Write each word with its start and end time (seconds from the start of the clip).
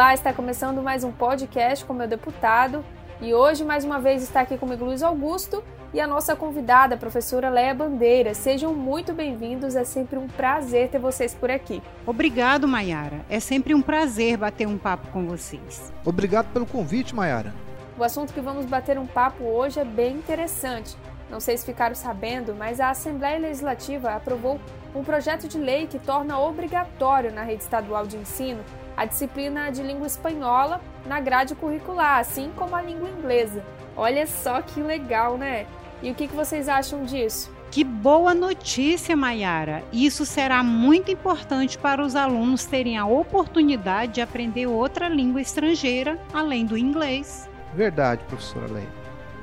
Olá, 0.00 0.14
está 0.14 0.32
começando 0.32 0.82
mais 0.82 1.04
um 1.04 1.12
podcast 1.12 1.84
com 1.84 1.92
meu 1.92 2.08
deputado 2.08 2.82
e 3.20 3.34
hoje 3.34 3.62
mais 3.66 3.84
uma 3.84 4.00
vez 4.00 4.22
está 4.22 4.40
aqui 4.40 4.56
comigo 4.56 4.82
Luiz 4.82 5.02
Augusto 5.02 5.62
e 5.92 6.00
a 6.00 6.06
nossa 6.06 6.34
convidada, 6.34 6.94
a 6.94 6.98
professora 6.98 7.50
Leia 7.50 7.74
Bandeira. 7.74 8.32
Sejam 8.32 8.72
muito 8.72 9.12
bem-vindos, 9.12 9.76
é 9.76 9.84
sempre 9.84 10.18
um 10.18 10.26
prazer 10.26 10.88
ter 10.88 10.98
vocês 10.98 11.34
por 11.34 11.50
aqui. 11.50 11.82
Obrigado, 12.06 12.66
Maiara. 12.66 13.20
É 13.28 13.38
sempre 13.38 13.74
um 13.74 13.82
prazer 13.82 14.38
bater 14.38 14.66
um 14.66 14.78
papo 14.78 15.06
com 15.08 15.26
vocês. 15.26 15.92
Obrigado 16.02 16.50
pelo 16.50 16.64
convite, 16.64 17.14
Maiara. 17.14 17.52
O 17.98 18.02
assunto 18.02 18.32
que 18.32 18.40
vamos 18.40 18.64
bater 18.64 18.98
um 18.98 19.06
papo 19.06 19.44
hoje 19.44 19.80
é 19.80 19.84
bem 19.84 20.16
interessante. 20.16 20.96
Não 21.28 21.40
sei 21.40 21.58
se 21.58 21.66
ficaram 21.66 21.94
sabendo, 21.94 22.54
mas 22.54 22.80
a 22.80 22.88
Assembleia 22.88 23.38
Legislativa 23.38 24.12
aprovou 24.12 24.58
um 24.94 25.04
projeto 25.04 25.46
de 25.46 25.58
lei 25.58 25.86
que 25.86 25.98
torna 25.98 26.38
obrigatório 26.38 27.30
na 27.30 27.42
rede 27.42 27.62
estadual 27.62 28.06
de 28.06 28.16
ensino 28.16 28.64
a 28.96 29.04
disciplina 29.04 29.70
de 29.70 29.82
língua 29.82 30.06
espanhola 30.06 30.80
na 31.06 31.20
grade 31.20 31.54
curricular, 31.54 32.18
assim 32.18 32.50
como 32.56 32.76
a 32.76 32.82
língua 32.82 33.08
inglesa. 33.08 33.62
Olha 33.96 34.26
só 34.26 34.62
que 34.62 34.80
legal, 34.80 35.36
né? 35.36 35.66
E 36.02 36.10
o 36.10 36.14
que, 36.14 36.26
vocês 36.28 36.68
acham 36.68 37.04
disso? 37.04 37.50
Que 37.70 37.84
boa 37.84 38.34
notícia, 38.34 39.14
Mayara! 39.14 39.84
Isso 39.92 40.24
será 40.24 40.62
muito 40.62 41.10
importante 41.10 41.78
para 41.78 42.02
os 42.02 42.16
alunos 42.16 42.64
terem 42.64 42.98
a 42.98 43.06
oportunidade 43.06 44.14
de 44.14 44.20
aprender 44.20 44.66
outra 44.66 45.08
língua 45.08 45.40
estrangeira 45.40 46.18
além 46.32 46.64
do 46.64 46.76
inglês. 46.76 47.48
Verdade, 47.74 48.24
professora 48.24 48.66
Leia. 48.66 48.88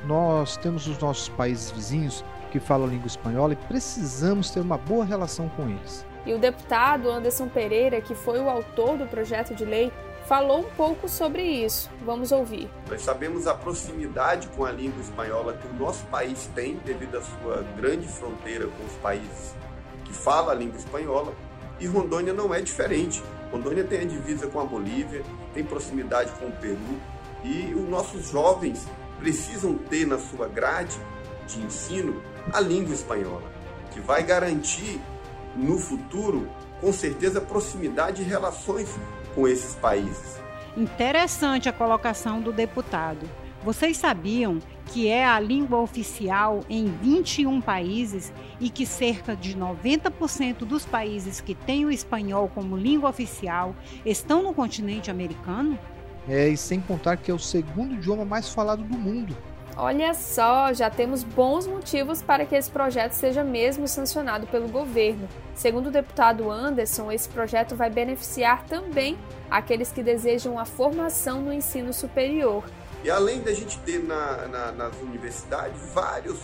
Nós 0.05 0.57
temos 0.57 0.87
os 0.87 0.97
nossos 0.99 1.29
países 1.29 1.71
vizinhos 1.71 2.23
que 2.51 2.59
falam 2.59 2.87
língua 2.87 3.07
espanhola 3.07 3.53
e 3.53 3.67
precisamos 3.67 4.49
ter 4.49 4.59
uma 4.59 4.77
boa 4.77 5.05
relação 5.05 5.49
com 5.49 5.69
eles. 5.69 6.05
E 6.27 6.33
o 6.33 6.37
deputado 6.37 7.09
Anderson 7.09 7.47
Pereira, 7.47 8.01
que 8.01 8.13
foi 8.13 8.41
o 8.41 8.49
autor 8.49 8.97
do 8.97 9.07
projeto 9.07 9.55
de 9.55 9.63
lei, 9.63 9.93
falou 10.25 10.59
um 10.59 10.69
pouco 10.75 11.07
sobre 11.07 11.41
isso. 11.41 11.89
Vamos 12.05 12.33
ouvir. 12.33 12.69
Nós 12.89 13.01
sabemos 13.01 13.47
a 13.47 13.53
proximidade 13.53 14.49
com 14.49 14.65
a 14.65 14.71
língua 14.71 15.01
espanhola 15.01 15.53
que 15.53 15.65
o 15.65 15.73
nosso 15.73 16.05
país 16.07 16.51
tem 16.53 16.75
devido 16.83 17.17
à 17.17 17.21
sua 17.21 17.63
grande 17.77 18.09
fronteira 18.09 18.67
com 18.67 18.83
os 18.83 18.91
países 19.01 19.55
que 20.03 20.11
falam 20.13 20.49
a 20.49 20.53
língua 20.53 20.77
espanhola, 20.77 21.33
e 21.79 21.87
Rondônia 21.87 22.33
não 22.33 22.53
é 22.53 22.59
diferente. 22.59 23.23
Rondônia 23.49 23.85
tem 23.85 24.01
a 24.01 24.05
divisa 24.05 24.47
com 24.47 24.59
a 24.59 24.65
Bolívia, 24.65 25.23
tem 25.53 25.63
proximidade 25.63 26.31
com 26.39 26.47
o 26.47 26.51
Peru, 26.51 26.99
e 27.41 27.73
os 27.73 27.87
nossos 27.89 28.29
jovens 28.29 28.85
precisam 29.17 29.77
ter 29.77 30.05
na 30.05 30.17
sua 30.17 30.47
grade 30.49 30.97
de 31.47 31.61
ensino 31.61 32.21
a 32.51 32.59
língua 32.59 32.93
espanhola, 32.93 33.49
que 33.91 34.01
vai 34.01 34.23
garantir 34.23 34.99
no 35.57 35.77
futuro, 35.77 36.47
com 36.79 36.93
certeza, 36.93 37.41
proximidade 37.41 38.21
e 38.21 38.25
relações 38.25 38.89
com 39.33 39.47
esses 39.47 39.75
países. 39.75 40.39
Interessante 40.75 41.67
a 41.67 41.73
colocação 41.73 42.39
do 42.39 42.53
deputado. 42.53 43.27
Vocês 43.63 43.97
sabiam 43.97 44.59
que 44.85 45.07
é 45.07 45.25
a 45.25 45.39
língua 45.39 45.79
oficial 45.79 46.61
em 46.69 46.85
21 46.85 47.59
países 47.59 48.31
e 48.59 48.69
que 48.69 48.85
cerca 48.85 49.35
de 49.35 49.57
90% 49.57 50.59
dos 50.59 50.85
países 50.85 51.41
que 51.41 51.55
têm 51.55 51.83
o 51.83 51.91
espanhol 51.91 52.49
como 52.53 52.77
língua 52.77 53.09
oficial 53.09 53.75
estão 54.05 54.43
no 54.43 54.53
continente 54.53 55.09
americano? 55.09 55.77
É, 56.29 56.47
e 56.47 56.55
sem 56.55 56.79
contar 56.79 57.17
que 57.17 57.31
é 57.31 57.33
o 57.33 57.39
segundo 57.39 57.95
idioma 57.95 58.23
mais 58.23 58.49
falado 58.49 58.83
do 58.83 58.97
mundo. 58.97 59.35
Olha 59.79 60.11
só, 60.15 60.73
já 60.73 60.89
temos 60.89 61.23
bons 61.23 61.67
motivos 61.67 62.19
para 62.19 62.47
que 62.47 62.55
esse 62.55 62.69
projeto 62.69 63.11
seja 63.11 63.43
mesmo 63.43 63.87
sancionado 63.87 64.47
pelo 64.47 64.67
governo. 64.67 65.29
Segundo 65.53 65.87
o 65.87 65.91
deputado 65.91 66.49
Anderson, 66.49 67.11
esse 67.11 67.29
projeto 67.29 67.75
vai 67.75 67.87
beneficiar 67.87 68.65
também 68.65 69.15
aqueles 69.51 69.91
que 69.91 70.01
desejam 70.01 70.57
a 70.57 70.65
formação 70.65 71.41
no 71.41 71.53
ensino 71.53 71.93
superior. 71.93 72.63
E 73.03 73.11
além 73.11 73.39
da 73.41 73.53
gente 73.53 73.77
ter 73.81 74.03
na, 74.03 74.47
na, 74.47 74.71
nas 74.71 74.99
universidades 74.99 75.79
várias 75.93 76.39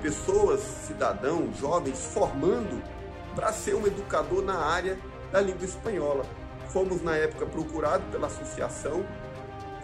pessoas, 0.00 0.60
cidadãos, 0.60 1.58
jovens, 1.58 2.12
formando 2.14 2.80
para 3.34 3.52
ser 3.52 3.74
um 3.74 3.84
educador 3.84 4.44
na 4.44 4.56
área 4.56 4.96
da 5.32 5.40
língua 5.40 5.64
espanhola. 5.64 6.24
Fomos, 6.68 7.02
na 7.02 7.16
época, 7.16 7.46
procurados 7.46 8.06
pela 8.12 8.28
associação 8.28 9.04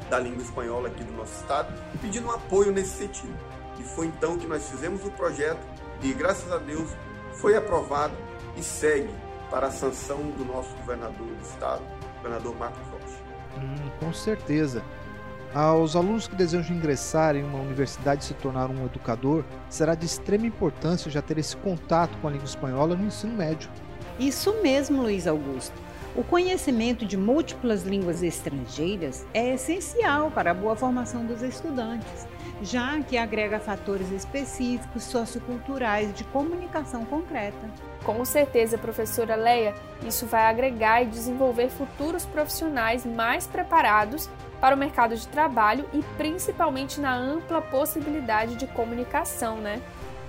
da 0.08 0.18
língua 0.18 0.42
espanhola 0.42 0.88
aqui 0.88 1.02
do 1.02 1.12
nosso 1.12 1.34
estado, 1.40 1.72
pedindo 2.00 2.28
um 2.28 2.30
apoio 2.30 2.72
nesse 2.72 2.96
sentido. 2.96 3.36
E 3.78 3.82
foi 3.82 4.06
então 4.06 4.38
que 4.38 4.46
nós 4.46 4.68
fizemos 4.68 5.04
o 5.04 5.10
projeto 5.10 5.60
e, 6.02 6.12
graças 6.12 6.50
a 6.52 6.58
Deus, 6.58 6.90
foi 7.34 7.56
aprovado 7.56 8.14
e 8.56 8.62
segue 8.62 9.10
para 9.50 9.68
a 9.68 9.70
sanção 9.70 10.18
do 10.30 10.44
nosso 10.44 10.74
governador 10.76 11.26
do 11.26 11.42
estado, 11.42 11.82
governador 12.16 12.56
Marcos 12.56 12.82
Rocha. 12.88 13.22
Hum, 13.58 13.90
com 14.00 14.12
certeza. 14.12 14.82
Aos 15.54 15.96
alunos 15.96 16.28
que 16.28 16.34
desejam 16.34 16.76
ingressar 16.76 17.34
em 17.36 17.42
uma 17.42 17.58
universidade 17.60 18.24
e 18.24 18.26
se 18.26 18.34
tornar 18.34 18.68
um 18.68 18.84
educador, 18.84 19.44
será 19.70 19.94
de 19.94 20.04
extrema 20.04 20.46
importância 20.46 21.10
já 21.10 21.22
ter 21.22 21.38
esse 21.38 21.56
contato 21.56 22.16
com 22.18 22.28
a 22.28 22.30
língua 22.30 22.44
espanhola 22.44 22.94
no 22.94 23.06
ensino 23.06 23.34
médio. 23.34 23.70
Isso 24.18 24.54
mesmo, 24.62 25.02
Luiz 25.02 25.26
Augusto. 25.26 25.74
O 26.16 26.24
conhecimento 26.24 27.04
de 27.04 27.14
múltiplas 27.14 27.82
línguas 27.82 28.22
estrangeiras 28.22 29.26
é 29.34 29.52
essencial 29.52 30.30
para 30.30 30.52
a 30.52 30.54
boa 30.54 30.74
formação 30.74 31.26
dos 31.26 31.42
estudantes, 31.42 32.26
já 32.62 32.98
que 33.02 33.18
agrega 33.18 33.60
fatores 33.60 34.10
específicos 34.10 35.02
socioculturais 35.02 36.14
de 36.14 36.24
comunicação 36.24 37.04
concreta. 37.04 37.70
Com 38.02 38.24
certeza, 38.24 38.78
professora 38.78 39.36
Leia, 39.36 39.74
isso 40.08 40.24
vai 40.24 40.46
agregar 40.46 41.02
e 41.02 41.06
desenvolver 41.06 41.68
futuros 41.68 42.24
profissionais 42.24 43.04
mais 43.04 43.46
preparados 43.46 44.30
para 44.58 44.74
o 44.74 44.78
mercado 44.78 45.14
de 45.14 45.28
trabalho 45.28 45.84
e 45.92 46.02
principalmente 46.16 46.98
na 46.98 47.14
ampla 47.14 47.60
possibilidade 47.60 48.56
de 48.56 48.66
comunicação, 48.68 49.58
né? 49.58 49.82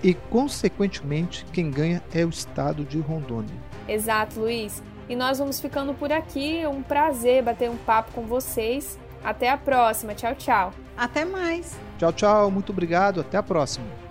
E, 0.04 0.14
consequentemente, 0.14 1.46
quem 1.46 1.72
ganha 1.72 2.04
é 2.14 2.26
o 2.26 2.30
estado 2.30 2.84
de 2.84 3.00
Rondônia. 3.00 3.56
Exato, 3.88 4.42
Luiz. 4.42 4.84
E 5.10 5.16
nós 5.16 5.40
vamos 5.40 5.60
ficando 5.60 5.94
por 5.94 6.12
aqui. 6.12 6.60
É 6.60 6.68
um 6.68 6.82
prazer 6.82 7.44
bater 7.44 7.70
um 7.70 7.78
papo 7.78 8.12
com 8.12 8.24
vocês. 8.24 9.00
Até 9.24 9.50
a 9.50 9.58
próxima. 9.58 10.14
Tchau, 10.14 10.36
tchau. 10.36 10.74
Até 10.96 11.26
mais. 11.26 11.78
Tchau, 11.98 12.14
tchau. 12.14 12.52
Muito 12.52 12.72
obrigado. 12.72 13.22
Até 13.22 13.38
a 13.38 13.44
próxima. 13.44 14.07